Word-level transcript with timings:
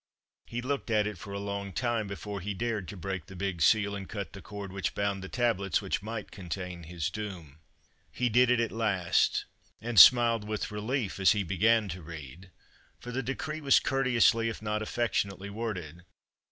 He 0.47 0.63
looked 0.63 0.89
at 0.89 1.05
it 1.05 1.19
for 1.19 1.31
a 1.31 1.37
long 1.39 1.73
time 1.73 2.07
before 2.07 2.41
he 2.41 2.55
dared 2.55 2.87
to 2.87 2.97
break 2.97 3.27
the 3.27 3.35
big 3.35 3.61
seal, 3.61 3.95
and 3.95 4.09
cut 4.09 4.33
the 4.33 4.41
cord 4.41 4.71
which 4.73 4.95
bound 4.95 5.23
the 5.23 5.29
tablets 5.29 5.79
which 5.79 6.01
might 6.01 6.31
contain 6.31 6.85
his 6.85 7.11
doom. 7.11 7.59
He 8.11 8.27
did 8.27 8.49
it 8.49 8.59
at 8.59 8.71
last; 8.71 9.45
and 9.79 9.99
smiled 9.99 10.43
with 10.43 10.71
relief 10.71 11.19
as 11.19 11.33
he 11.33 11.43
began 11.43 11.87
to 11.89 12.01
read: 12.01 12.49
for 12.99 13.11
the 13.11 13.21
decree 13.21 13.61
was 13.61 13.79
courteously, 13.79 14.49
if 14.49 14.59
not 14.59 14.81
affectionately, 14.81 15.51
worded. 15.51 16.03